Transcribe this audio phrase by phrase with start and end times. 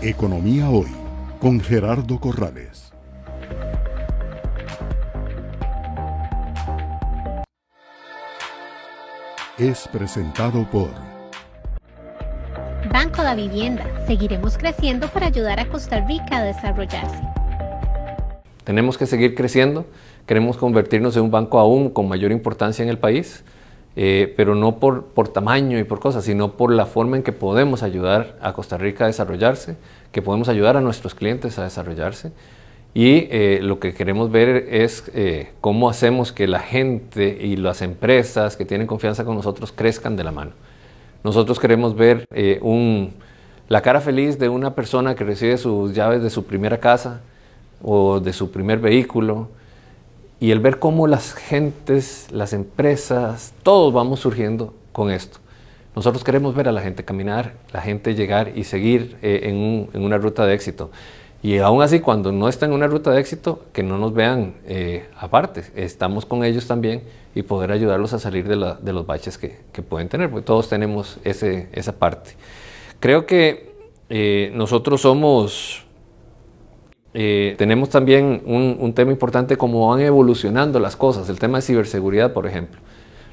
[0.00, 0.86] Economía Hoy
[1.40, 2.92] con Gerardo Corrales.
[9.58, 10.90] Es presentado por
[12.92, 13.84] Banco La Vivienda.
[14.06, 17.20] Seguiremos creciendo para ayudar a Costa Rica a desarrollarse.
[18.62, 19.84] Tenemos que seguir creciendo.
[20.26, 23.42] Queremos convertirnos en un banco aún con mayor importancia en el país.
[23.96, 27.32] Eh, pero no por, por, tamaño y por cosas, sino por la forma en que
[27.32, 29.76] podemos ayudar a Costa Rica a desarrollarse,
[30.12, 32.30] que podemos ayudar a nuestros clientes a desarrollarse.
[32.94, 37.82] Y eh, lo que queremos ver es eh, cómo hacemos que la gente y las
[37.82, 40.52] empresas que tienen confianza con nosotros crezcan de la mano.
[41.24, 42.24] Nosotros queremos ver
[42.62, 43.12] un,
[43.68, 47.20] la cara feliz de una persona que recibe sus llaves de su primera casa
[47.82, 49.48] o de su primer vehículo,
[50.40, 55.38] y el ver cómo las gentes, las empresas, todos vamos surgiendo con esto.
[55.96, 59.40] Nosotros queremos ver a la gente caminar, la gente llegar y seguir eh,
[59.92, 60.90] en, una ruta de éxito.
[61.42, 64.54] Y aún así, cuando no están en una ruta de éxito, que no nos vean
[64.66, 65.64] eh, aparte.
[65.74, 67.02] Estamos con ellos también
[67.34, 71.68] y poder ayudarlos a salir de, los baches que, pueden tener, porque todos tenemos ese,
[71.72, 72.32] esa parte.
[73.00, 73.72] Creo que
[74.08, 75.84] eh, nosotros somos
[77.14, 82.32] eh, tenemos también un, tema importante como van evolucionando las cosas, el tema de ciberseguridad,
[82.32, 82.80] por ejemplo.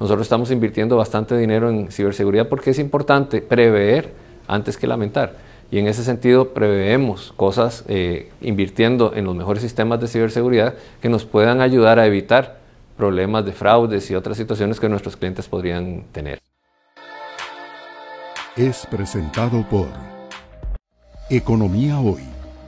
[0.00, 4.12] Nosotros estamos invirtiendo bastante dinero en ciberseguridad porque es importante prever
[4.46, 5.34] antes que lamentar.
[5.70, 11.10] Y en ese sentido preveemos cosas eh, invirtiendo en los mejores sistemas de ciberseguridad que
[11.10, 12.58] nos puedan ayudar a evitar
[12.96, 16.40] problemas de fraudes y otras situaciones que nuestros clientes podrían tener.
[18.56, 19.88] Es presentado por
[21.28, 22.37] Economía Hoy